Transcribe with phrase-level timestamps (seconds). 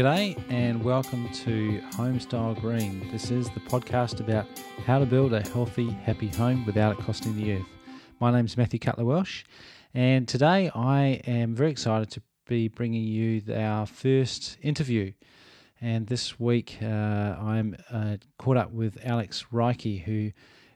[0.00, 3.06] G'day and welcome to Homestyle Green.
[3.12, 4.46] This is the podcast about
[4.86, 7.66] how to build a healthy, happy home without it costing the earth.
[8.18, 9.44] My name is Matthew Cutler Welsh,
[9.92, 15.12] and today I am very excited to be bringing you our first interview.
[15.82, 20.30] And this week uh, I'm uh, caught up with Alex Reiche, who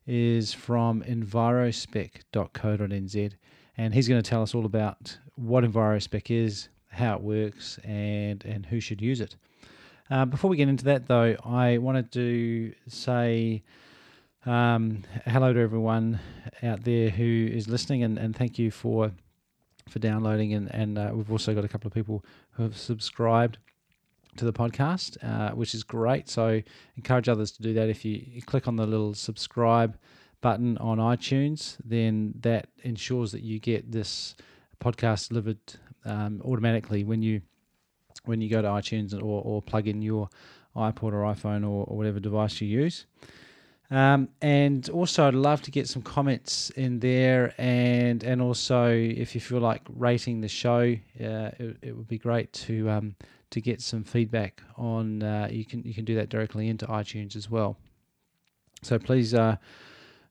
[0.06, 3.32] is from envirospec.co.nz,
[3.78, 8.44] and he's going to tell us all about what EnviroSpec is, how it works, and
[8.44, 9.36] and who should use it.
[10.10, 13.62] Uh, before we get into that, though, I wanted to say
[14.46, 16.20] um, hello to everyone
[16.62, 19.12] out there who is listening, and, and thank you for
[19.88, 20.54] for downloading.
[20.54, 23.58] And and uh, we've also got a couple of people who have subscribed
[24.36, 26.28] to the podcast, uh, which is great.
[26.28, 26.60] So
[26.96, 27.88] encourage others to do that.
[27.88, 29.96] If you, you click on the little subscribe
[30.40, 34.34] button on iTunes, then that ensures that you get this
[34.80, 35.58] podcast delivered
[36.04, 37.42] um, automatically when you
[38.24, 40.28] when you go to iTunes or, or plug in your
[40.76, 43.06] iPod or iPhone or, or whatever device you use.
[43.90, 49.34] Um, and also, I'd love to get some comments in there, and and also if
[49.34, 53.16] you feel like rating the show, uh, it, it would be great to um,
[53.50, 55.22] to get some feedback on.
[55.22, 57.76] Uh, you can you can do that directly into iTunes as well.
[58.82, 59.56] So please, uh,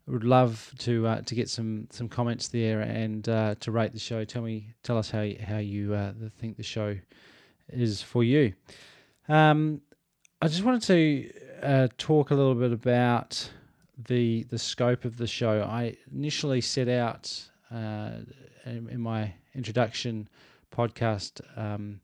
[0.08, 4.00] would love to uh, to get some some comments there and uh, to rate the
[4.00, 4.24] show.
[4.26, 6.98] Tell me, tell us how how you uh, think the show
[7.70, 8.54] is for you.
[9.30, 9.82] Um,
[10.42, 11.32] I just wanted to
[11.62, 13.50] uh, talk a little bit about
[13.98, 15.62] the the scope of the show.
[15.62, 18.12] I initially set out uh,
[18.66, 20.28] in, in, my introduction
[20.76, 22.02] podcast um,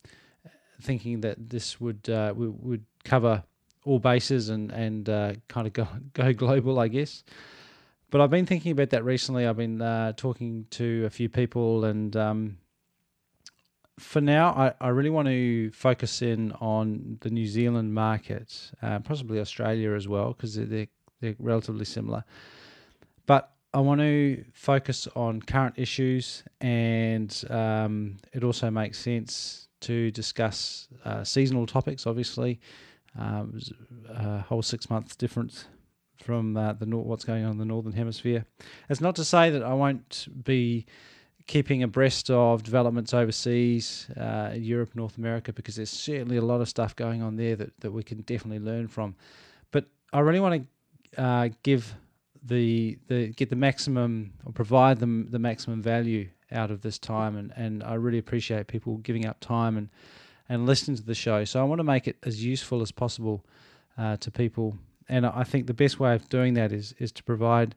[0.82, 3.44] thinking that this would uh, would cover
[3.84, 5.08] all bases and and
[5.50, 7.26] kind of go go global, I guess
[8.10, 9.46] but I've been thinking about that recently.
[9.46, 12.58] I've been uh, talking to a few people, and um,
[14.00, 19.00] for now, I, I really want to focus in on the New Zealand market, uh,
[19.00, 20.88] possibly Australia as well, because they're,
[21.22, 22.24] they're relatively similar.
[23.26, 30.10] But I want to focus on current issues, and um, it also makes sense to
[30.12, 32.08] discuss uh, seasonal topics.
[32.08, 32.60] Obviously,
[33.18, 33.60] um,
[34.10, 35.66] a whole six months difference
[36.22, 38.46] from uh, the what's going on in the northern hemisphere.
[38.90, 40.86] It's not to say that I won't be
[41.48, 46.70] keeping abreast of developments overseas, uh, Europe, North America, because there's certainly a lot of
[46.70, 49.16] stuff going on there that, that we can definitely learn from.
[49.72, 50.68] But I really want
[51.16, 51.96] to uh, give
[52.44, 57.36] the the get the maximum or provide them the maximum value out of this time,
[57.36, 59.90] and, and I really appreciate people giving up time and
[60.50, 61.46] and listening to the show.
[61.46, 63.44] So I want to make it as useful as possible
[63.98, 64.78] uh, to people
[65.10, 67.76] and I think the best way of doing that is is to provide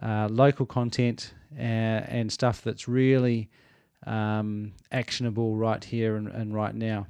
[0.00, 3.48] uh, local content and, uh, and, stuff that's really
[4.06, 7.06] um, actionable right here and, and, right now.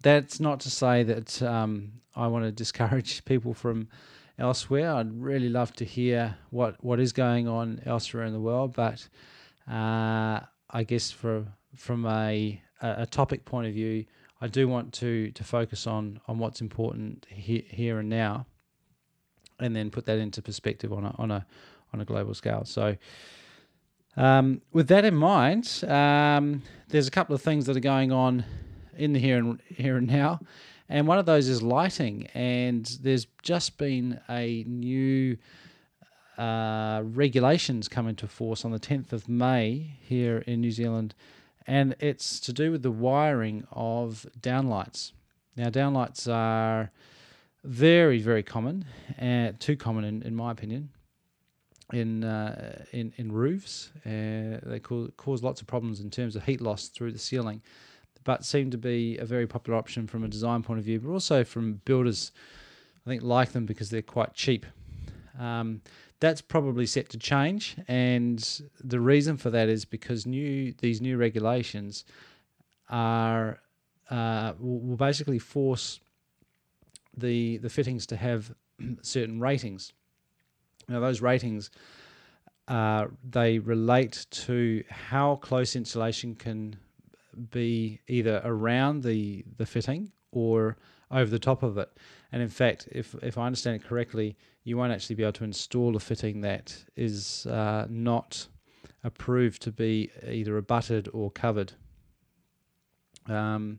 [0.00, 3.88] That's not to say that um, I want to discourage people from
[4.38, 4.94] elsewhere.
[4.94, 9.08] I'd really love to hear what, what is going on elsewhere in the world, but
[9.68, 14.04] uh, I guess for from a, a topic point of view,
[14.44, 18.44] I do want to to focus on on what's important he, here and now,
[19.58, 21.46] and then put that into perspective on a on a
[21.94, 22.64] on a global scale.
[22.66, 22.96] So.
[24.16, 28.44] Um, with that in mind, um, there's a couple of things that are going on
[28.96, 30.38] in the here and here and now,
[30.88, 32.28] and one of those is lighting.
[32.32, 35.36] And there's just been a new
[36.38, 41.16] uh, regulations come into force on the 10th of May here in New Zealand
[41.66, 45.12] and it's to do with the wiring of downlights.
[45.56, 46.90] Now, downlights are
[47.62, 48.84] very, very common,
[49.20, 50.90] uh, too common in, in my opinion,
[51.92, 53.90] in uh, in, in roofs.
[54.04, 57.62] Uh, they cause, cause lots of problems in terms of heat loss through the ceiling,
[58.24, 61.10] but seem to be a very popular option from a design point of view, but
[61.10, 62.32] also from builders.
[63.06, 64.64] I think like them because they're quite cheap.
[65.38, 65.82] Um,
[66.20, 71.16] that's probably set to change, and the reason for that is because new these new
[71.16, 72.04] regulations
[72.88, 73.60] are
[74.10, 76.00] uh, will basically force
[77.16, 78.54] the the fittings to have
[79.02, 79.92] certain ratings.
[80.88, 81.70] Now those ratings
[82.68, 86.76] uh, they relate to how close insulation can
[87.50, 90.76] be either around the the fitting or
[91.10, 91.90] over the top of it.
[92.34, 95.44] And in fact, if if I understand it correctly, you won't actually be able to
[95.44, 98.48] install a fitting that is uh, not
[99.04, 101.74] approved to be either abutted or covered.
[103.28, 103.78] Um,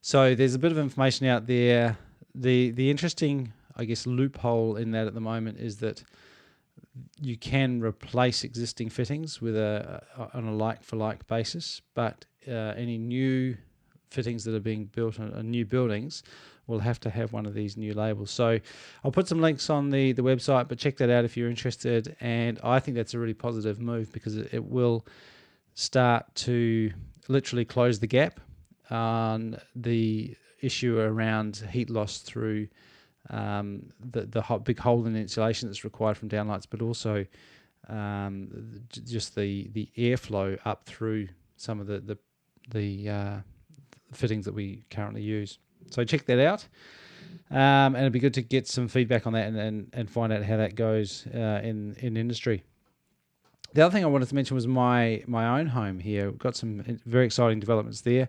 [0.00, 1.96] so there's a bit of information out there.
[2.34, 6.02] The the interesting, I guess, loophole in that at the moment is that
[7.20, 10.02] you can replace existing fittings with a,
[10.34, 13.56] on a like for like basis, but uh, any new
[14.10, 16.22] fittings that are being built on, new buildings
[16.66, 18.30] will have to have one of these new labels.
[18.30, 18.58] So
[19.04, 22.16] I'll put some links on the, the website, but check that out if you're interested.
[22.20, 25.06] And I think that's a really positive move because it, it will
[25.74, 26.90] start to
[27.28, 28.40] literally close the gap
[28.90, 32.68] on the issue around heat loss through
[33.30, 37.26] um, the the hot, big hole in insulation that's required from downlights, but also
[37.88, 42.18] um, just the the airflow up through some of the the
[42.70, 43.36] the uh,
[44.12, 45.58] fittings that we currently use.
[45.90, 46.66] So check that out.
[47.50, 50.32] Um, and it'd be good to get some feedback on that and, and, and find
[50.32, 52.64] out how that goes uh, in in industry.
[53.72, 56.30] The other thing I wanted to mention was my my own home here.
[56.30, 58.28] We've got some very exciting developments there.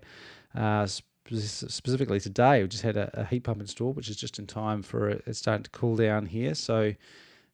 [0.54, 4.48] Uh, specifically today, we just had a, a, heat pump installed, which is just in
[4.48, 5.24] time for it.
[5.26, 6.94] It's starting to cool down here, so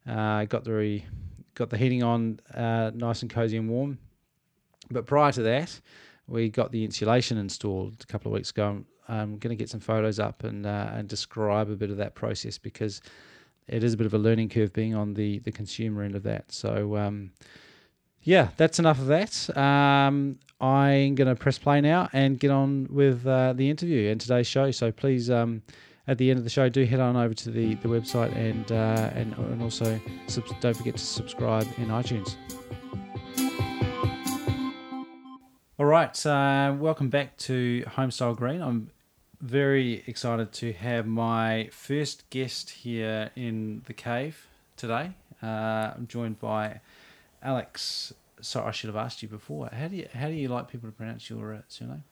[0.07, 1.01] uh, got the
[1.55, 3.97] got the heating on uh, nice and cozy and warm.
[4.91, 5.79] But prior to that,
[6.27, 8.83] we got the insulation installed a couple of weeks ago.
[9.07, 12.15] I'm going to get some photos up and uh, and describe a bit of that
[12.15, 13.01] process because
[13.67, 16.23] it is a bit of a learning curve being on the the consumer end of
[16.23, 16.51] that.
[16.51, 16.97] So.
[16.97, 17.31] Um,
[18.25, 19.57] yeah, that's enough of that.
[19.57, 24.19] Um, I'm going to press play now and get on with uh, the interview and
[24.19, 24.71] today's show.
[24.71, 25.61] So please, um,
[26.07, 28.71] at the end of the show, do head on over to the, the website and,
[28.71, 32.35] uh, and and also sub- don't forget to subscribe in iTunes.
[35.79, 38.61] All right, uh, welcome back to Homestyle Green.
[38.61, 38.91] I'm
[39.41, 44.47] very excited to have my first guest here in the cave
[44.77, 45.11] today.
[45.41, 46.81] Uh, I'm joined by
[47.41, 49.69] Alex sorry, I should have asked you before.
[49.71, 52.03] How do you how do you like people to pronounce your uh, surname?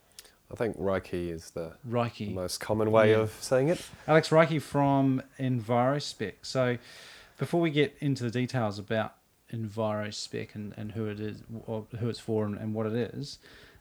[0.51, 2.33] I think Reiki is the Reike.
[2.33, 3.19] most common way yeah.
[3.19, 3.85] of saying it.
[4.07, 6.33] Alex Reiche from EnviroSpec.
[6.41, 6.77] So,
[7.37, 9.15] before we get into the details about
[9.53, 13.39] EnviroSpec and, and who it is, or who it's for, and, and what it is,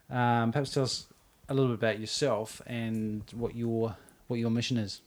[0.09, 1.07] um, perhaps tell us
[1.49, 3.95] a little bit about yourself and what your
[4.27, 5.01] what your mission is.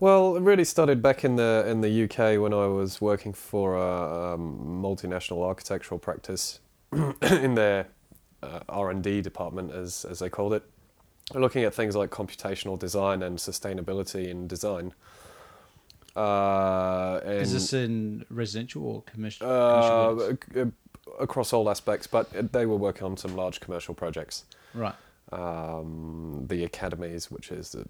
[0.00, 3.76] Well, it really started back in the in the UK when I was working for
[3.76, 6.60] a um, multinational architectural practice
[6.92, 7.88] in their
[8.42, 10.62] uh, R and D department, as as they called it,
[11.34, 14.94] looking at things like computational design and sustainability in design.
[16.18, 19.46] Uh, Is this in residential or commercial?
[19.46, 20.34] Uh,
[21.20, 24.44] across all aspects, but they were working on some large commercial projects.
[24.74, 24.94] Right.
[25.32, 27.86] Um, the academies, which is the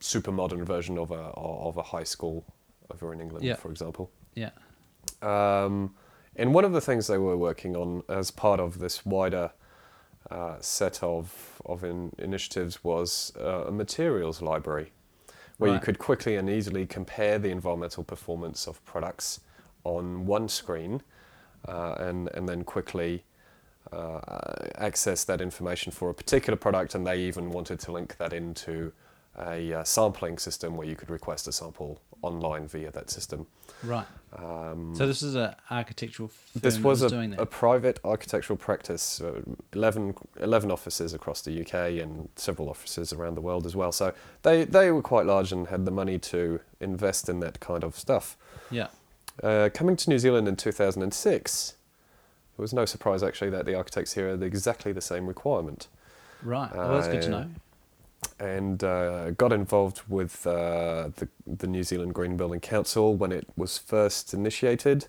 [0.00, 2.44] super modern version of a of a high school
[2.90, 3.56] over in England, yeah.
[3.56, 4.10] for example.
[4.34, 4.50] Yeah.
[5.22, 5.94] Um,
[6.36, 9.52] and one of the things they were working on as part of this wider
[10.30, 14.92] uh, set of of in initiatives was uh, a materials library,
[15.58, 15.76] where right.
[15.76, 19.40] you could quickly and easily compare the environmental performance of products
[19.84, 21.02] on one screen,
[21.66, 23.24] uh, and and then quickly.
[23.92, 24.18] Uh,
[24.78, 28.92] access that information for a particular product, and they even wanted to link that into
[29.38, 33.46] a uh, sampling system where you could request a sample online via that system.
[33.84, 34.06] Right.
[34.38, 39.40] Um, so this is an architectural This was, was a, a, private architectural practice, uh,
[39.72, 43.92] 11, 11, offices across the UK and several offices around the world as well.
[43.92, 44.12] So
[44.42, 47.96] they, they were quite large and had the money to invest in that kind of
[47.96, 48.36] stuff.
[48.70, 48.88] Yeah.
[49.42, 51.74] Uh, coming to New Zealand in 2006,
[52.58, 55.88] it was no surprise actually that the architects here had exactly the same requirement.
[56.42, 56.74] Right.
[56.74, 57.50] Well, that's good to know
[58.38, 63.46] and uh, got involved with uh, the, the New Zealand Green Building Council when it
[63.56, 65.06] was first initiated,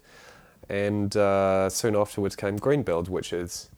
[0.69, 3.69] and uh, soon afterwards came Green Build, which is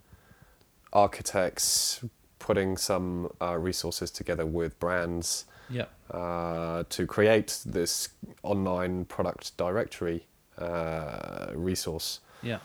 [0.94, 2.04] architects
[2.40, 5.92] putting some uh, resources together with brands yep.
[6.12, 8.10] Uh, to create this
[8.42, 10.26] online product directory
[10.58, 12.22] uh, resource.
[12.42, 12.60] Yeah.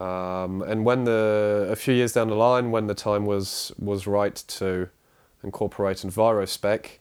[0.00, 4.08] Um, and when the a few years down the line, when the time was was
[4.08, 4.88] right to
[5.44, 6.98] incorporate EnviroSpec,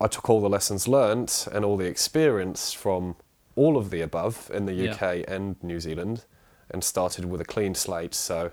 [0.00, 3.16] I took all the lessons learnt and all the experience from
[3.54, 5.34] all of the above in the UK yeah.
[5.34, 6.24] and New Zealand
[6.70, 8.14] and started with a clean slate.
[8.14, 8.52] So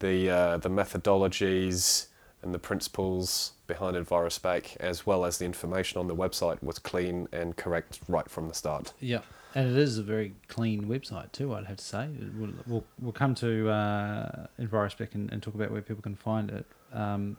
[0.00, 2.08] the, uh, the methodologies
[2.42, 7.28] and the principles behind EnviroSpec, as well as the information on the website, was clean
[7.32, 8.92] and correct right from the start.
[9.00, 9.20] Yeah.
[9.54, 12.08] And it is a very clean website too, I'd have to say.
[12.36, 16.50] We'll, we'll, we'll come to uh, EnviroSpec and, and talk about where people can find
[16.50, 16.66] it.
[16.92, 17.36] Um,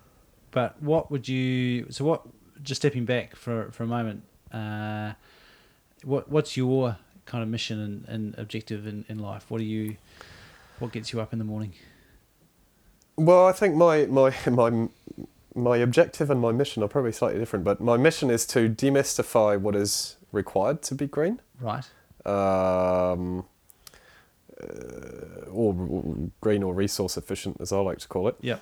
[0.56, 1.92] but what would you?
[1.92, 2.24] So what?
[2.64, 4.24] Just stepping back for for a moment.
[4.52, 5.12] Uh,
[6.04, 9.46] what what's your kind of mission and, and objective in, in life?
[9.50, 9.98] What do you?
[10.80, 11.74] What gets you up in the morning?
[13.18, 14.88] Well, I think my my my
[15.54, 19.60] my objective and my mission are probably slightly different, but my mission is to demystify
[19.60, 21.42] what is required to be green.
[21.60, 21.86] Right.
[22.26, 23.46] Um,
[24.62, 28.38] uh, or, or green or resource efficient, as I like to call it.
[28.40, 28.60] Yeah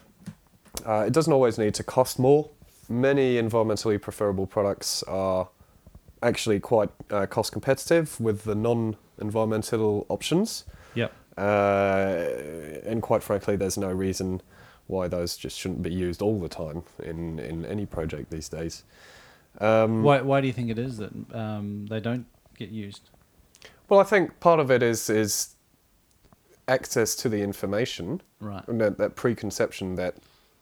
[0.86, 2.50] Uh, it doesn't always need to cost more.
[2.90, 5.48] Many environmentally preferable products are
[6.22, 10.66] actually quite uh, cost competitive with the non-environmental options.
[10.96, 11.12] Yep.
[11.38, 11.42] Uh,
[12.86, 14.42] and quite frankly, there's no reason
[14.88, 18.84] why those just shouldn't be used all the time in, in any project these days.
[19.60, 22.26] Um, Why, why do you think it is that um, they don't
[22.58, 23.10] get used?
[23.88, 25.56] well, I think part of it is is
[26.68, 28.68] access to the information, Right.
[28.68, 30.16] and that, that preconception that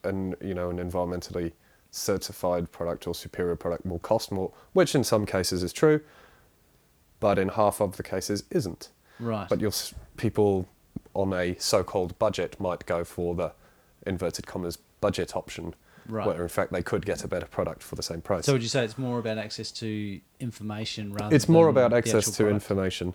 [0.03, 1.53] an you know an environmentally
[1.91, 6.01] certified product or superior product will cost more, which in some cases is true,
[7.19, 8.89] but in half of the cases isn't.
[9.19, 9.47] Right.
[9.47, 9.73] But you'll
[10.17, 10.67] people
[11.13, 13.51] on a so-called budget might go for the
[14.07, 15.75] inverted commas budget option,
[16.07, 16.25] right.
[16.25, 18.45] where in fact they could get a better product for the same price.
[18.45, 21.35] So would you say it's more about access to information rather?
[21.35, 22.53] it's more about access to product?
[22.53, 23.13] information.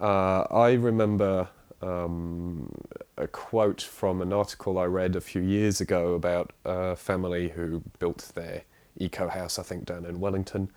[0.00, 1.48] Uh, I remember
[1.82, 2.70] um,
[3.16, 7.82] a quote from an article I read a few years ago about a family who
[7.98, 8.62] built their
[8.98, 10.70] eco house, I think down in Wellington,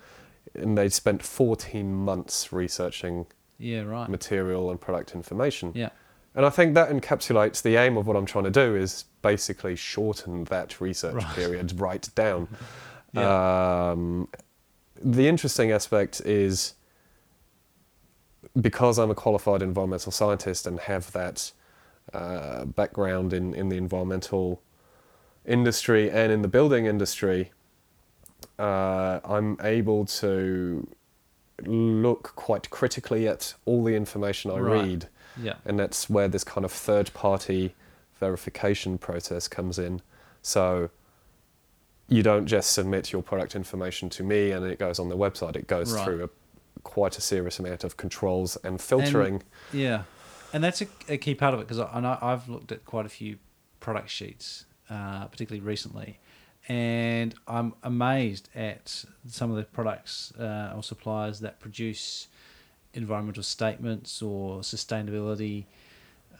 [0.55, 3.25] and they spent 14 months researching
[3.57, 3.81] Yeah.
[3.83, 4.09] Right.
[4.09, 5.71] material and product information.
[5.75, 5.89] Yeah.
[6.33, 9.75] And I think that encapsulates the aim of what I'm trying to do is basically
[9.75, 11.35] shorten that research Right.
[11.35, 12.47] period right down.
[13.13, 13.89] Yeah.
[13.91, 14.29] Um,
[14.95, 16.75] the interesting aspect is
[18.59, 21.51] because I'm a qualified environmental scientist and have that
[22.13, 24.61] uh, background in, in the environmental
[25.45, 27.51] industry and in the building industry,
[28.59, 30.87] uh, I'm able to
[31.65, 34.81] look quite critically at all the information I Right.
[34.83, 35.07] read
[35.41, 35.55] Yeah.
[35.65, 37.75] and that's where this kind of third party
[38.19, 40.01] verification process comes in
[40.41, 40.89] so
[42.07, 45.55] you don't just submit your product information to me and it goes on the website
[45.55, 46.03] it goes Right.
[46.03, 46.29] through a,
[46.83, 49.43] quite a serious amount of controls and filtering.
[49.73, 50.03] Yeah,
[50.53, 52.85] and that's a, a key part of it because I, I know I've looked at
[52.85, 53.37] quite a few
[53.79, 56.19] product sheets, uh, particularly recently,
[56.67, 62.27] and I'm amazed at some of the products uh, or suppliers that produce
[62.93, 65.65] environmental statements or sustainability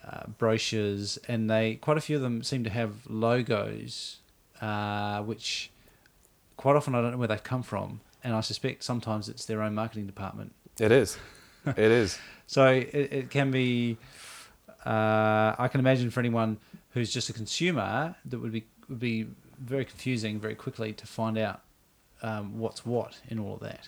[0.05, 4.17] uh, brochures, and they quite a few of them seem to have logos,
[4.61, 5.71] uh, which
[6.57, 9.61] quite often I don't know where they've come from, and I suspect sometimes it's their
[9.61, 11.17] own marketing department it is
[11.65, 13.97] it is so it, it can be.
[14.85, 16.57] Uh, I can imagine for anyone
[16.89, 19.27] who's just a consumer that would be would be
[19.59, 21.61] very confusing very quickly to find out
[22.23, 23.87] um, what's what in all of that.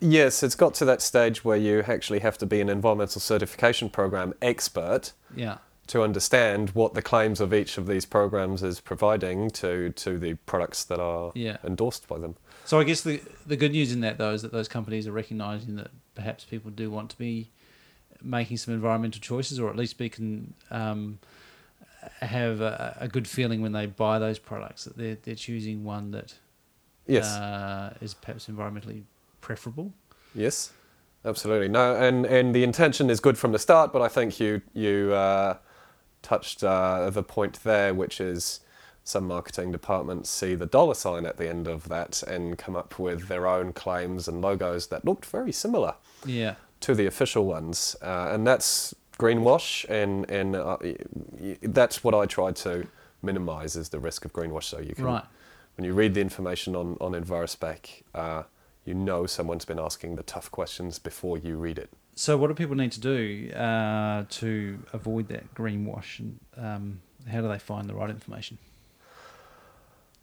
[0.00, 3.88] yes it's got to that stage where you actually have to be an environmental certification
[3.88, 9.50] program expert Yeah, to understand what the claims of each of these programs is providing
[9.50, 11.58] to to the products that are yeah.
[11.62, 12.34] endorsed by them
[12.66, 15.12] So I guess the the good news in that though is that those companies are
[15.12, 17.50] recognizing that perhaps people do want to be
[18.20, 21.20] making some environmental choices, or at least be can um,
[22.20, 26.10] have a, a good feeling when they buy those products that they're they're choosing one
[26.10, 26.34] that
[27.06, 29.02] yes uh, is perhaps environmentally
[29.40, 29.92] preferable.
[30.34, 30.72] Yes,
[31.24, 31.68] absolutely.
[31.68, 35.12] No, and, and the intention is good from the start, but I think you you
[35.14, 35.58] uh,
[36.22, 38.60] touched uh, the point there, which is
[39.06, 42.98] some marketing departments see the dollar sign at the end of that and come up
[42.98, 45.94] with their own claims and logos that looked very similar
[46.24, 50.76] Yeah, to the official ones, uh, and that's greenwash, and and uh,
[51.62, 52.88] that's what I try to
[53.22, 54.64] minimise is the risk of greenwash.
[54.64, 55.24] So you can right.
[55.76, 58.42] when you read the information on, on EnviroSpec, uh,
[58.84, 61.90] you know someone's been asking the tough questions before you read it.
[62.16, 67.40] So, what do people need to do uh, to avoid that greenwash, and um, how
[67.40, 68.58] do they find the right information?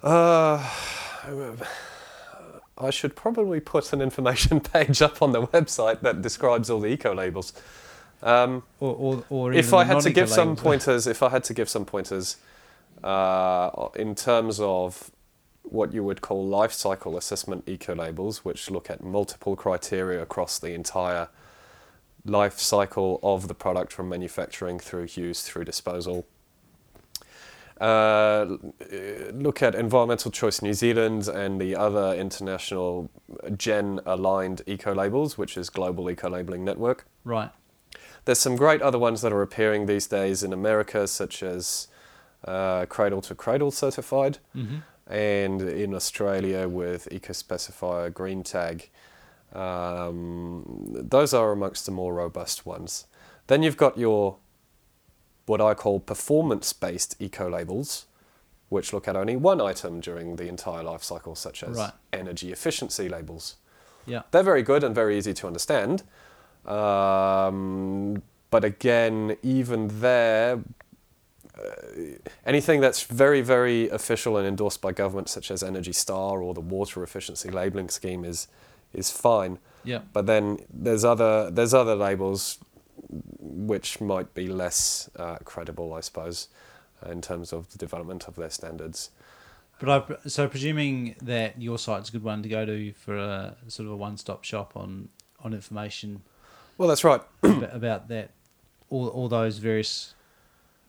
[0.04, 0.70] Uh,
[2.78, 6.90] I should probably put an information page up on the website that describes all the
[6.90, 7.54] eco labels.
[8.22, 11.54] Um, Or, or, or if I had to give some pointers, if I had to
[11.54, 12.38] give some pointers
[13.04, 15.12] uh, in terms of
[15.64, 20.60] what you would call life cycle assessment eco labels, which look at multiple criteria across
[20.60, 21.30] the entire
[22.26, 26.26] life cycle of the product from manufacturing through use through disposal.
[27.82, 28.58] Uh,
[29.34, 33.10] look at Environmental Choice New Zealand and the other international
[33.58, 37.06] GEN aligned eco labels, which is Global Eco Labeling Network.
[37.24, 37.50] Right.
[38.26, 41.88] There's some great other ones that are appearing these days in America, such as
[42.48, 44.78] uh, Cradle to Cradle certified, Mm-hmm.
[45.14, 48.90] and in Australia with EcoSpecifier Green Tag.
[49.54, 53.08] Um, those are amongst the more robust ones.
[53.48, 54.38] Then you've got your
[55.46, 58.06] what I call performance-based eco labels,
[58.70, 61.92] which look at only one item during the entire life cycle, such as Right.
[62.12, 63.56] energy efficiency labels.
[64.06, 64.24] Yeah.
[64.32, 66.04] They're very good and very easy to understand.
[66.66, 70.60] Um, but again, even there,
[72.46, 76.62] anything that's very, very official and endorsed by government, such as Energy Star or the
[76.62, 78.48] Water Efficiency Labelling Scheme, is
[78.94, 79.58] is fine.
[79.84, 80.02] Yeah.
[80.14, 82.60] But then there's other there's other labels
[83.40, 86.48] which might be less uh, credible, I suppose,
[87.10, 89.10] in terms of the development of their standards.
[89.80, 89.90] But
[90.24, 93.88] I, so presuming that your site's a good one to go to for a sort
[93.88, 95.10] of a one-stop shop on
[95.44, 96.22] on information
[96.78, 97.22] Well, that's right.
[97.44, 98.30] about, about that,
[98.90, 100.14] all all those various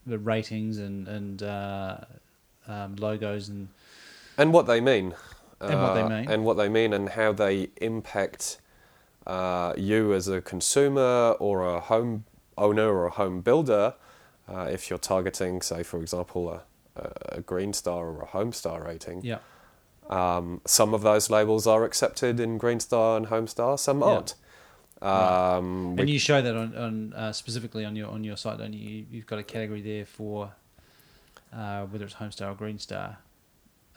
[0.06, 1.96] ratings and and uh,
[2.68, 3.68] um, logos and
[4.36, 5.14] and what they mean,
[5.60, 6.28] And what they Uh, mean.
[6.30, 8.58] and what they mean, and how they impact
[9.26, 12.24] uh, you as a consumer or a home
[12.58, 13.94] owner or a home builder.
[14.48, 16.62] Uh, if you're targeting, say, for example, a,
[16.96, 19.38] a- a Green Star or a Home Star rating, yeah,
[20.10, 24.06] um, some of those labels are accepted in Green Star and Home Star, some Yeah.
[24.06, 24.34] aren't.
[25.02, 28.72] Um, and you show that on, on uh, specifically on your on your site, don't
[28.72, 29.04] you?
[29.10, 30.52] You've got a category there for
[31.52, 33.18] uh, whether it's Home Star or Green Star.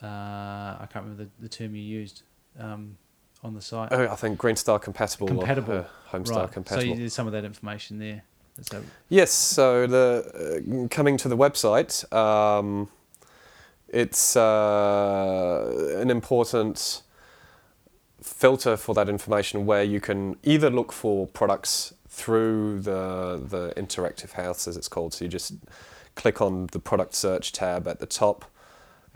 [0.01, 2.24] Uh, I can't remember the, the term you used
[2.60, 2.98] um,
[3.44, 3.89] on the site.
[3.91, 5.74] oh, I think Green Star compatible, Compatible.
[5.74, 6.50] or uh, Home Star right.
[6.50, 6.88] So compatible.
[6.88, 8.24] you, there's some of that information there.
[8.62, 12.89] So Yes, so the uh, coming to the website, um,
[13.88, 17.03] it's uh, an important
[18.22, 24.32] filter for that information where you can either look for products through the the interactive
[24.32, 25.13] house as it's called.
[25.13, 25.53] So you just
[26.15, 28.46] click on the product search tab at the top,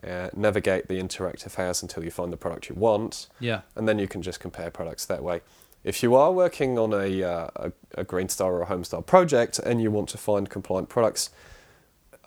[0.07, 3.99] uh, navigate the interactive house until you find the product you want yeah, and then
[3.99, 5.41] you can just compare products that way.
[5.83, 9.01] If you are working on a, uh, a, a Green Star or a Home Star
[9.01, 11.31] project and you want to find compliant products,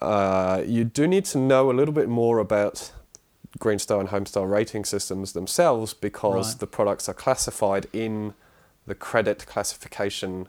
[0.03, 2.93] uh, you do need to know a little bit more about
[3.61, 6.61] Green Star and Home Star rating systems themselves because Right.
[6.61, 8.35] the products are classified in
[8.87, 10.49] the credit classification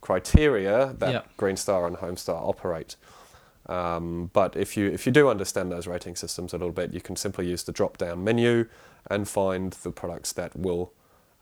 [0.00, 1.22] criteria that Yeah.
[1.36, 2.96] Green Star and Home Star operate.
[3.66, 7.00] Um, but if you if you do understand those rating systems a little bit, you
[7.00, 8.66] can simply use the drop down menu
[9.10, 10.92] and find the products that will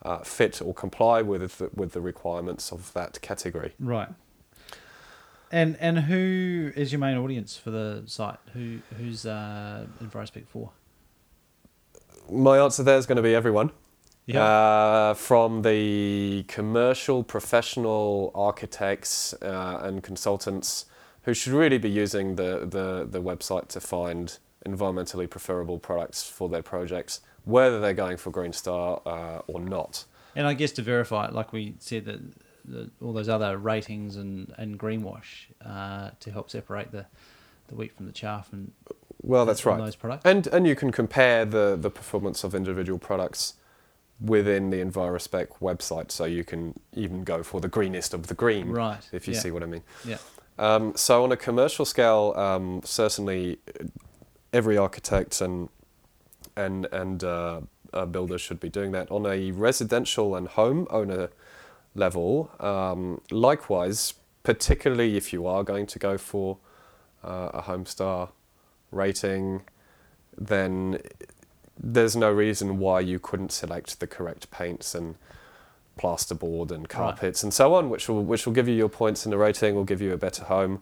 [0.02, 3.72] uh, fit or comply with the, with the requirements of that category.
[3.78, 4.08] right.
[5.50, 8.38] And and who is your main audience for the site?
[8.54, 10.70] Who who's uh, EnviroSpec for?
[12.30, 13.70] My answer there is going to be everyone.
[14.24, 20.86] Yeah, Uh, from the commercial, professional architects uh, and consultants
[21.24, 26.48] who should really be using the, the, the website to find environmentally preferable products for
[26.48, 30.04] their projects, whether they're going for Green Star uh, or not.
[30.36, 32.20] and I guess to verify it, like we said that
[32.64, 37.06] the, all those other ratings and and greenwash uh, to help separate the
[37.68, 38.70] the wheat from the chaff and
[39.22, 39.78] Well, that's right.
[39.78, 40.24] those products.
[40.24, 43.54] And and you can compare the, the performance of individual products
[44.20, 48.68] within the EnviroSpec website, so you can even go for the greenest of the green,
[48.68, 49.08] Right.
[49.10, 49.40] if you yeah.
[49.40, 49.82] see what I mean.
[50.04, 50.18] Yeah.
[50.58, 53.58] Um, so on a commercial scale, um, certainly
[54.52, 55.68] every architect and
[56.56, 57.60] and and uh,
[58.10, 59.10] builder should be doing that.
[59.10, 61.30] On a residential and home owner
[61.94, 66.58] level, um, likewise, particularly if you are going to go for
[67.24, 68.30] uh, a home star
[68.90, 69.62] rating,
[70.36, 71.00] then
[71.78, 75.16] there's no reason why you couldn't select the correct paints and
[75.98, 79.30] plasterboard and carpets and so on, which will which will give you your points in
[79.30, 80.80] the rating, will give you a better home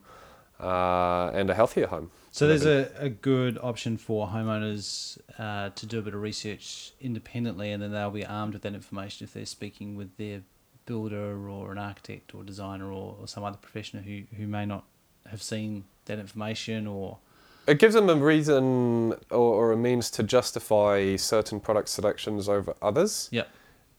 [0.61, 2.11] uh, and a healthier home.
[2.33, 6.92] So there's a, a good option for homeowners uh, to do a bit of research
[7.01, 10.42] independently, and then they'll be armed with that information if they're speaking with their
[10.87, 14.85] builder or an architect or designer or, or some other professional who, who may not
[15.29, 17.18] have seen that information or
[17.66, 22.75] It gives them a reason or, or a means to justify certain product selections over
[22.81, 23.29] others.
[23.33, 23.49] Yep.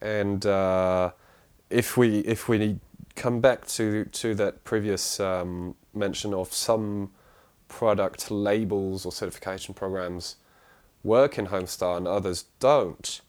[0.02, 1.12] And uh,
[1.70, 2.80] if we if we
[3.16, 7.12] come back to to that previous um, mention of some
[7.68, 10.36] product labels or certification programs
[11.04, 13.22] work in Homestar and others don't,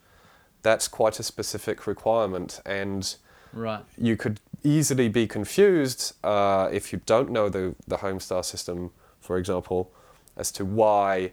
[0.62, 2.60] that's quite a specific requirement.
[2.66, 3.14] And
[3.52, 3.84] right.
[3.96, 9.38] you could easily be confused uh, if you don't know the, the Homestar system, for
[9.38, 9.90] example,
[10.36, 11.32] as to why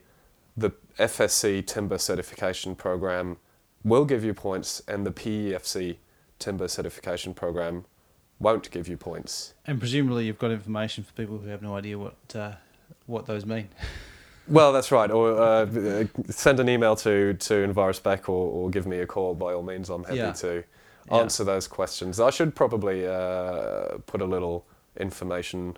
[0.55, 3.37] the FSC timber certification program
[3.83, 5.97] will give you points and the PEFC
[6.37, 7.85] timber certification program
[8.39, 9.53] won't give you points.
[9.67, 12.53] and presumably you've got information for people who have no idea what uh,
[13.05, 13.67] what those mean
[14.47, 15.11] Well, that's right.
[15.11, 15.67] Or uh,
[16.31, 18.31] send an email to, to EnviroSpec or,
[18.65, 19.91] or give me a call by all means.
[19.91, 20.31] I'm happy Yeah.
[20.31, 20.63] to
[21.11, 21.17] Yeah.
[21.17, 22.19] answer those questions.
[22.19, 24.65] I should probably uh, put a little
[24.99, 25.77] information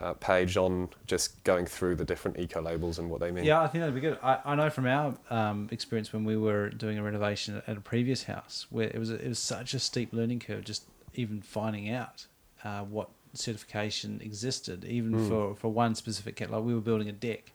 [0.00, 3.44] uh, page on just going through the different eco labels and what they mean.
[3.44, 4.18] Yeah, I think that'd be good.
[4.22, 7.80] I, I know from our um, experience when we were doing a renovation at a
[7.80, 11.90] previous house, where it was it was such a steep learning curve, just even finding
[11.90, 12.26] out
[12.64, 15.28] uh, what certification existed, even Mm.
[15.28, 16.50] for, for one specific cat.
[16.50, 17.52] Like we were building a deck,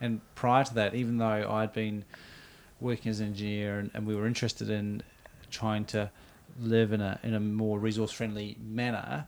[0.00, 2.04] and prior to that, even though I'd been
[2.80, 5.02] working as an engineer and, and we were interested in
[5.50, 6.10] trying to
[6.58, 9.26] live in a in a more resource friendly manner,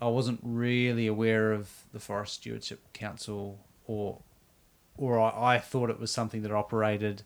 [0.00, 4.18] I wasn't really aware of the Forest Stewardship Council or
[4.96, 7.22] or I, I thought it was something that operated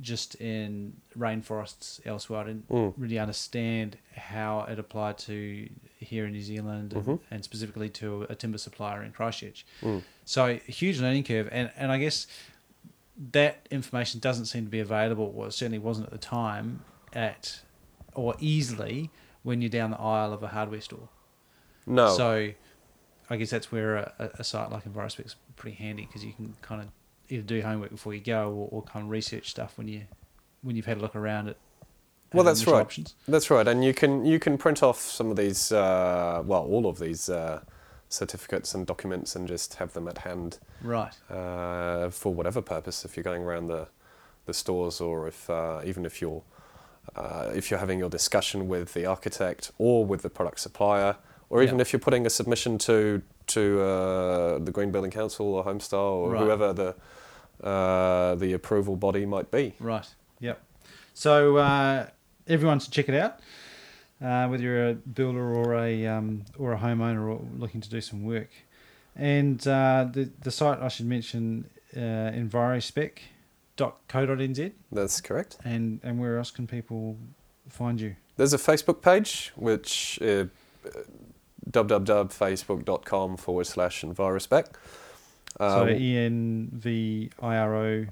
[0.00, 2.40] just in rainforests elsewhere.
[2.40, 2.94] I didn't Mm.
[2.96, 5.68] really understand how it applied to
[6.00, 7.20] here in New Zealand and, Mhm.
[7.30, 9.64] and specifically to a timber supplier in Christchurch.
[9.82, 10.02] Mm.
[10.24, 12.26] So a huge learning curve, and, and I guess
[13.32, 15.32] that information doesn't seem to be available.
[15.36, 17.60] or it certainly wasn't at the time at
[18.14, 19.10] or easily
[19.42, 21.08] when you're down the aisle of a hardware store.
[21.86, 22.14] No.
[22.16, 22.50] So
[23.30, 26.54] I guess that's where a, a- site like EnviroSpec is pretty handy because you can
[26.62, 26.88] kind of
[27.28, 30.02] either do homework before you go or, or kind of research stuff when you
[30.62, 31.56] when you've had a look around at.
[32.34, 32.80] Well, that's right.
[32.80, 33.14] Options.
[33.28, 36.86] That's right, and you can you can print off some of these, uh, well, all
[36.86, 37.60] of these uh,
[38.08, 41.12] certificates and documents, and just have them at hand Right.
[41.30, 43.04] uh, for whatever purpose.
[43.04, 43.88] If you're going around the
[44.46, 46.42] the stores, or if uh, even if you're
[47.16, 51.16] uh, if you're having your discussion with the architect or with the product supplier,
[51.52, 51.82] or even Yeah.
[51.82, 56.30] if you're putting a submission to to uh, the Green Building Council or Homestar or
[56.30, 56.42] Right.
[56.42, 56.94] whoever the
[57.66, 59.74] uh, the approval body might be.
[59.78, 60.08] Right.
[60.40, 60.58] Yep.
[61.14, 62.06] So uh,
[62.48, 63.34] everyone should check it out.
[64.20, 68.00] Uh, whether you're a builder or a um, or a homeowner or looking to do
[68.00, 68.48] some work,
[69.16, 72.30] and uh, the the site I should mention uh,
[73.78, 75.58] envirospec.co.nz, That's correct.
[75.64, 77.16] and and where else can people
[77.68, 78.14] find you?
[78.36, 80.44] There's a Facebook page which uh,
[81.70, 84.66] www.facebook.com forward slash envirospec.
[85.58, 88.06] so Uh, E N V I R O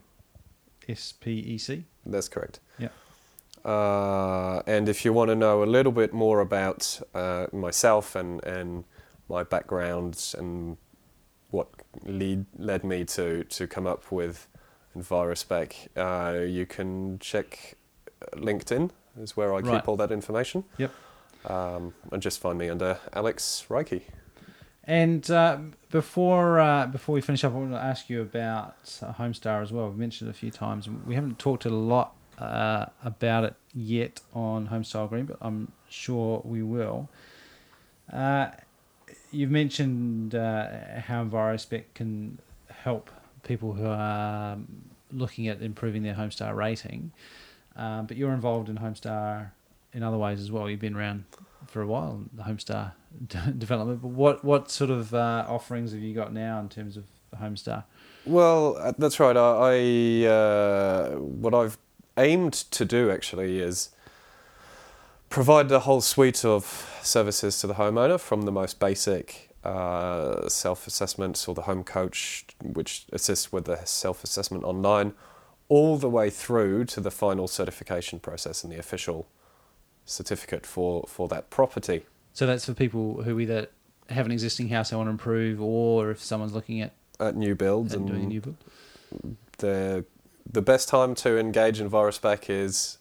[0.88, 1.84] S P E C.
[2.06, 2.60] That's correct.
[2.78, 2.88] Yeah.
[3.64, 8.42] Uh, and if you want to know a little bit more about uh, myself and,
[8.44, 8.84] and
[9.28, 10.76] my background and
[11.50, 11.68] what
[12.04, 14.46] lead, led me to, to come up with
[14.96, 17.74] EnviroSpec, uh, you can check
[18.34, 19.80] LinkedIn, is where I Right.
[19.80, 20.64] keep all that information.
[20.78, 20.90] Yep.
[21.46, 24.03] Um, and just find me under Alex Reiche.
[24.85, 25.59] And uh,
[25.90, 29.72] before uh, before we finish up, I want to ask you about uh, Homestar as
[29.72, 29.88] well.
[29.88, 30.88] We've mentioned it a few times.
[30.88, 36.42] We haven't talked a lot uh, about it yet on Homestyle Green, but I'm sure
[36.44, 37.09] we will.
[38.12, 38.48] Uh,
[39.31, 40.68] you've mentioned uh,
[41.00, 43.11] how EnviroSpec can help
[43.42, 44.66] people who are um,
[45.12, 47.12] looking at improving their Homestar rating,
[47.76, 49.50] um, but you're involved in Homestar
[49.92, 50.68] in other ways as well.
[50.68, 51.24] You've been around
[51.66, 52.92] for a while, the Homestar
[53.59, 54.03] development.
[54.03, 57.37] But what what sort of uh, offerings have you got now in terms of the
[57.37, 57.85] Homestar?
[58.26, 59.37] Well, uh, that's right.
[59.37, 61.79] I, I uh, what I've
[62.16, 63.90] aimed to do actually is
[65.29, 71.46] provide a whole suite of services to the homeowner, from the most basic uh, self-assessments
[71.46, 75.12] or the home coach, which assists with the self-assessment online,
[75.68, 79.29] all the way through to the final certification process and the official
[80.10, 82.04] certificate for, for that property.
[82.32, 83.68] So that's for people who either
[84.08, 87.54] have an existing house they want to improve, or if someone's looking at At new
[87.54, 88.56] builds and doing a new build.
[89.58, 90.04] the
[90.52, 92.98] the best time to engage in Envirospec is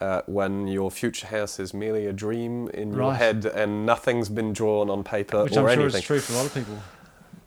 [0.00, 4.52] uh, when your future house is merely a dream in your head and nothing's been
[4.52, 6.00] drawn on paper Which or I'm sure anything.
[6.00, 6.78] is true for a lot of people.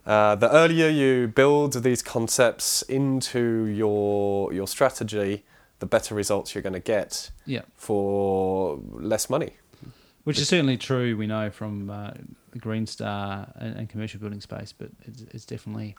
[0.06, 5.44] Uh, the earlier you build these concepts into your your strategy,
[5.80, 9.54] the better results you're going to get Yeah, for less money.
[10.24, 11.16] which is certainly true.
[11.18, 12.12] We know from uh,
[12.52, 15.96] the Green Star and, and commercial building space, but it's, it's definitely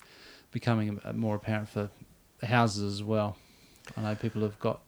[0.51, 1.91] becoming more apparent for
[2.43, 3.37] houses as well.
[3.97, 4.81] I know people have got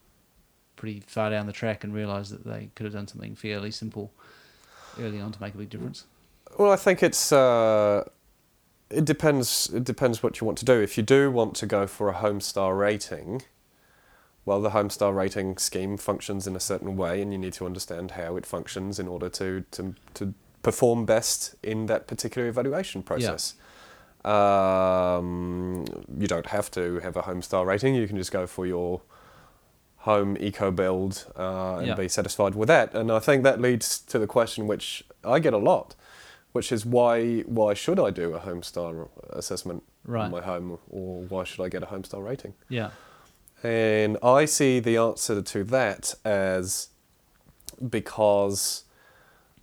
[0.77, 4.13] pretty far down the track and realised that they could have done something fairly simple
[4.99, 6.05] early on to make a big difference.
[6.59, 8.05] Well, I think it's uh,
[8.91, 9.71] it depends.
[9.73, 10.81] It depends what you want to do.
[10.81, 13.43] If you do want to go for a home star rating,
[14.49, 17.67] well, the home star rating scheme functions in a certain way, and you need to
[17.67, 23.03] understand how it functions in order to to, to perform best in that particular evaluation
[23.03, 23.55] process.
[24.25, 25.85] Um,
[26.19, 27.95] you don't have to have a home star rating.
[27.95, 29.01] You can just go for your
[30.09, 31.95] home eco build uh, and Yeah.
[31.95, 32.95] be satisfied with that.
[32.95, 35.95] And I think that leads to the question which I get a lot,
[36.53, 40.27] which is why why should I do a home star assessment Right.
[40.27, 42.55] in my home, or why should I get a home star rating?
[42.71, 42.91] Yeah.
[43.63, 46.89] And I see the answer to that as
[47.89, 48.85] because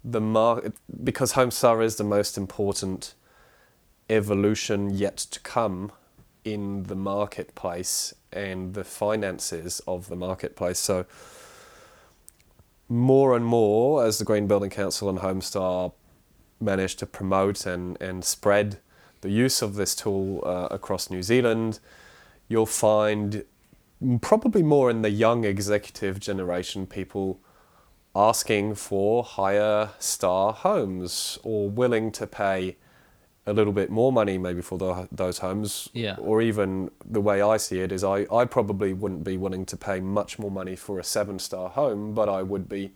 [0.04, 0.64] the mar-
[1.04, 3.14] because Homestar is the most important
[4.10, 5.92] evolution yet to come
[6.44, 10.78] in the marketplace and the finances of the marketplace.
[10.78, 11.06] So
[12.88, 15.94] more and more as the Green Building Council and Homestar
[16.60, 18.78] manage to promote and, and spread
[19.22, 21.80] the use of this tool uh, across New Zealand,
[22.48, 23.44] you'll find
[24.22, 27.40] probably more in the young executive generation people
[28.16, 32.78] asking for higher star homes or willing to pay
[33.48, 35.90] a little bit more money maybe for the, those homes.
[35.94, 36.16] Yeah.
[36.20, 39.78] or even the way I see it is I, I probably wouldn't be willing to
[39.78, 42.94] pay much more money for a seven star home but I would be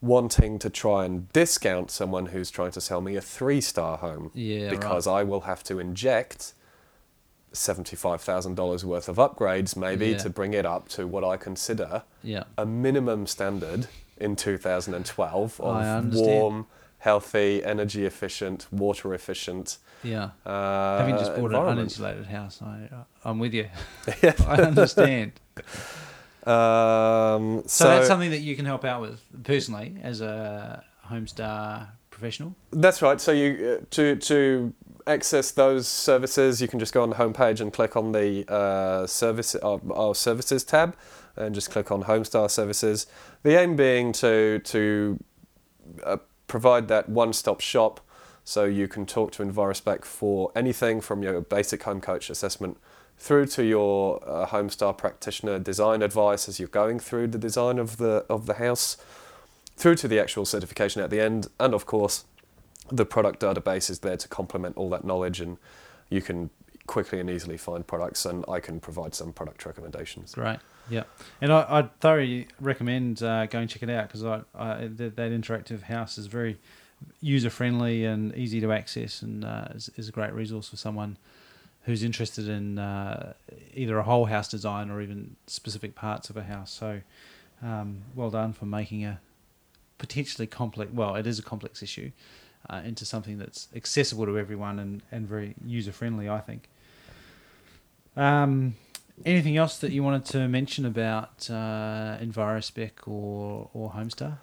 [0.00, 4.30] wanting to try and discount someone who's trying to sell me a three star home.
[4.34, 6.54] Yeah, because I will have to inject
[7.52, 10.18] $75,000 worth of upgrades maybe Yeah.
[10.18, 12.44] to bring it up to what I consider Yeah.
[12.56, 13.86] a minimum standard
[14.16, 16.66] in 2012 of warm,
[16.98, 19.78] healthy, energy efficient, water efficient.
[20.02, 20.30] Yeah.
[20.46, 22.88] Uh, Having just bought an uninsulated house, I,
[23.24, 23.68] I'm with you.
[24.46, 25.32] I understand.
[26.46, 31.88] Um, So, that's something that you can help out with personally as a Homestar
[32.20, 32.54] professional.
[32.70, 33.20] That's right.
[33.20, 34.74] So you uh, to to
[35.06, 39.06] access those services, you can just go on the homepage and click on the uh,
[39.06, 40.96] service our, our services tab,
[41.36, 43.06] and just click on Homestar Services.
[43.42, 45.18] The aim being to to
[46.04, 48.00] uh, provide that one-stop shop,
[48.44, 52.76] so you can talk to Envirospec for anything from your basic home coach assessment
[53.16, 57.96] through to your uh, Homestar practitioner design advice as you're going through the design of
[57.96, 58.96] the of the house
[59.80, 62.26] through to the actual certification at the end, and of course,
[62.92, 65.56] the product database is there to complement all that knowledge, and
[66.10, 66.50] you can
[66.86, 70.34] quickly and easily find products, and I can provide some product recommendations.
[70.34, 70.58] Great.
[70.90, 71.04] Yeah.
[71.40, 75.30] And I, I'd thoroughly recommend uh, going check it out because I, I that, that
[75.30, 76.58] interactive house is very
[77.22, 81.16] user friendly and easy to access, and uh, is, is a great resource for someone
[81.84, 83.32] who's interested in uh,
[83.72, 86.70] either a whole house design or even specific parts of a house.
[86.70, 87.00] So,
[87.62, 89.20] um, well done for making a
[90.00, 90.90] potentially complex.
[90.92, 92.10] Well, it is a complex issue
[92.68, 96.28] uh, into something that's accessible to everyone and, and very user friendly.
[96.28, 96.68] I think.
[98.16, 98.74] Um,
[99.24, 104.38] anything else that you wanted to mention about uh, Envirospec or or Homestar?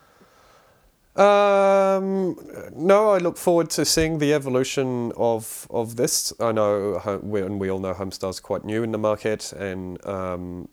[1.18, 2.38] Um,
[2.76, 6.32] no, I look forward to seeing the evolution of of this.
[6.40, 10.68] I know, and we all know, Homestar's quite new in the market, and um,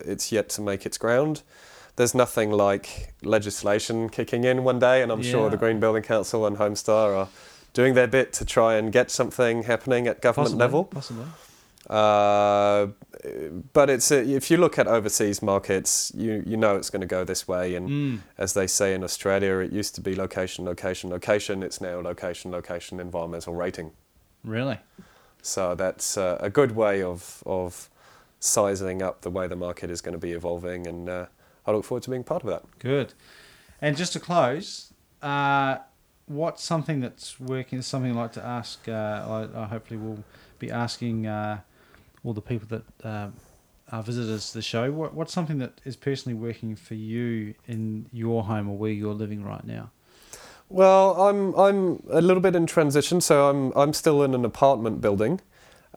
[0.00, 1.42] it's yet to make its ground.
[1.96, 6.46] There's nothing like legislation kicking in one day, and I'm sure the Green Building Council
[6.46, 7.28] and Homestar are
[7.72, 10.84] doing their bit to try and get something happening at government Possibly, level.
[10.84, 11.24] possibly.
[11.88, 12.86] Uh,
[13.72, 17.06] but it's a, if you look at overseas markets, you you know it's going to
[17.06, 18.18] go this way, and Mm.
[18.38, 21.62] as they say in Australia, it used to be location, location, location.
[21.62, 23.90] It's now location, location, environmental rating.
[24.44, 24.78] Really?
[25.42, 27.88] So that's uh, a good way of of
[28.38, 31.26] sizing up the way the market is going to be evolving, and uh,
[31.66, 32.62] I look forward to being part of that.
[32.78, 33.14] Good.
[33.80, 34.92] And just to close,
[35.22, 35.78] uh,
[36.26, 37.82] what's something that's working?
[37.82, 38.88] Something I'd like to ask.
[38.88, 40.22] Uh, I, I hopefully will
[40.58, 41.60] be asking uh,
[42.24, 43.28] all the people that uh,
[43.90, 44.92] are visitors to the show.
[44.92, 49.14] What, what's something that is personally working for you in your home or where you're
[49.14, 49.90] living right now?
[50.68, 55.00] Well, I'm I'm a little bit in transition, so I'm I'm still in an apartment
[55.00, 55.40] building.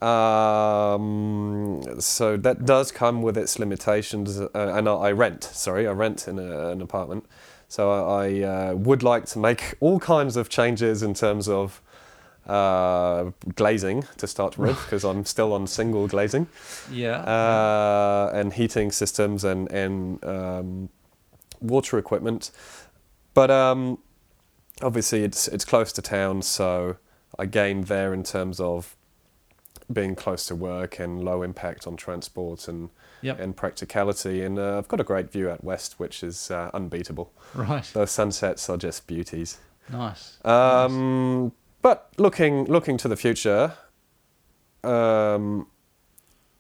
[0.03, 5.43] Um, so that does come with its limitations, uh, and I, I rent.
[5.43, 7.25] Sorry, I rent in a, an apartment.
[7.67, 11.81] So I, I uh, would like to make all kinds of changes in terms of
[12.47, 16.47] uh, glazing to start with, because I'm still on single glazing
[16.91, 17.17] Yeah.
[17.21, 20.89] uh, and heating systems and and um,
[21.61, 22.51] water equipment.
[23.33, 23.97] But um,
[24.81, 26.97] obviously, it's it's close to town, so
[27.39, 28.95] I gain there in terms of
[29.93, 32.89] being close to work and low impact on transport and
[33.21, 33.39] Yep.
[33.39, 34.43] and practicality.
[34.43, 37.32] And uh, I've got a great view out west, which is uh, unbeatable.
[37.56, 37.89] right.
[37.93, 39.60] Those sunsets are just beauties.
[39.89, 40.43] Nice.
[40.45, 43.73] Um, But looking looking to the future,
[44.84, 45.67] um,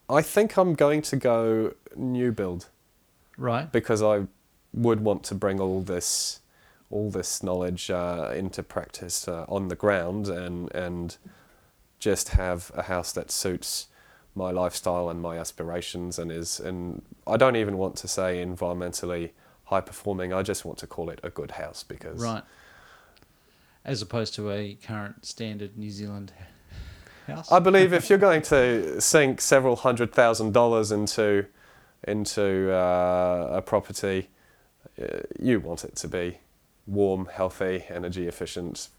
[0.09, 2.67] I think I'm going to go new build
[3.37, 3.71] Right.
[3.71, 4.27] because I
[4.73, 6.39] would want to bring all this
[6.89, 11.17] all this knowledge uh, into practice uh, on the ground and and
[12.03, 13.87] just have a house that suits
[14.35, 19.29] my lifestyle and my aspirations and is and I don't even want to say environmentally
[19.65, 20.33] high performing.
[20.33, 22.43] I just want to call it a good house because Right.
[23.85, 26.33] As opposed to a current standard New Zealand
[27.27, 27.49] house.
[27.49, 31.45] I believe if you're going to sink several hundred thousand dollars into
[32.05, 34.27] into uh, a property,
[35.01, 36.39] uh, you want it to be
[36.85, 38.89] warm, healthy, energy efficient,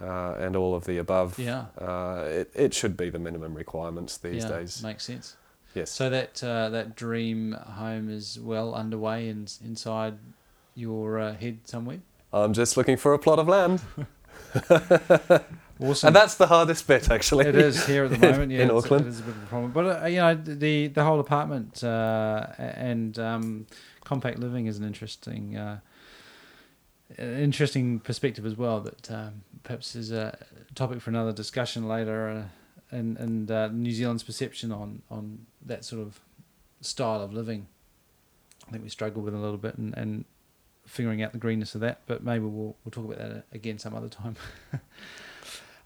[0.00, 1.38] uh, and all of the above.
[1.38, 1.66] yeah.
[1.78, 4.82] Uh, it it should be the minimum requirements these yeah, days.
[4.82, 5.36] Makes sense.
[5.74, 5.90] Yes.
[5.90, 10.18] So that uh, that dream home is well underway and inside
[10.74, 12.00] your uh, head somewhere.
[12.32, 13.82] I'm just looking for a plot of land.
[15.80, 16.06] awesome.
[16.06, 17.46] And that's the hardest bit, actually.
[17.46, 18.52] It is here at the moment.
[18.56, 19.06] Yeah, in Auckland.
[19.06, 19.72] it is a bit of a problem.
[19.72, 23.66] But uh, you know, the the whole apartment uh, and um,
[24.04, 25.56] compact living is an interesting.
[27.10, 30.36] Uh, an interesting perspective as well that um, perhaps is a
[30.74, 35.84] topic for another discussion later uh, and and uh, New Zealand's perception on on that
[35.84, 36.20] sort of
[36.80, 37.66] style of living
[38.68, 40.24] I think we struggle with a little bit and, and
[40.84, 43.94] figuring out the greenness of that but maybe we'll we'll talk about that again some
[43.94, 44.36] other time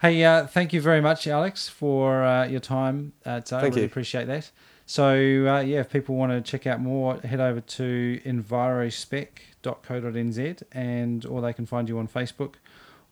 [0.00, 3.56] hey uh, thank you very much Alex for uh, your time uh, today.
[3.56, 3.86] I Thank really you.
[3.86, 4.50] appreciate that
[4.90, 11.24] so uh, yeah if people want to check out more head over to envirospec.co.nz and
[11.26, 12.54] or they can find you on Facebook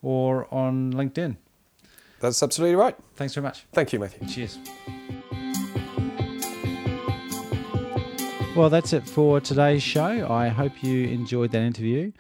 [0.02, 1.36] or on LinkedIn
[2.18, 2.96] That's absolutely right.
[3.14, 4.26] thanks very much Thank you, Matthew.
[4.26, 4.58] Cheers.
[8.56, 10.28] Well, that's it for today's show.
[10.28, 12.10] I hope you enjoyed that interview.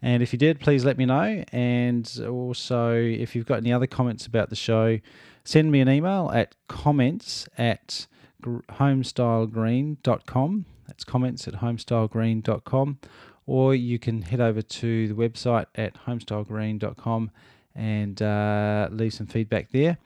[0.00, 1.42] And if you did, please let me know.
[1.50, 5.00] And also, if you've got any other comments about the show,
[5.42, 8.06] send me an email at comments at
[8.42, 10.64] homestylegreen.com.
[10.86, 12.98] That's comments at homestylegreen.com.
[13.46, 17.30] Or you can head over to the website at homestylegreen.com
[17.74, 19.98] and uh, leave some feedback there.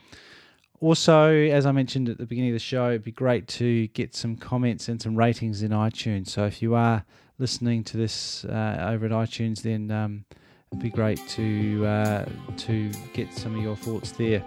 [0.81, 4.15] Also, as I mentioned at the beginning of the show, it'd be great to get
[4.15, 6.29] some comments and some ratings in iTunes.
[6.29, 7.05] So if you are
[7.39, 10.25] listening to this uh, over at iTunes, then um,
[10.71, 12.25] it'd be great to uh,
[12.59, 14.45] to get some of your thoughts there.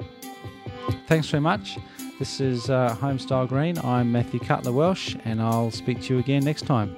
[1.07, 1.77] Thanks very much.
[2.19, 3.77] This is uh, Homestyle Green.
[3.77, 6.95] I'm Matthew Cutler Welsh, and I'll speak to you again next time.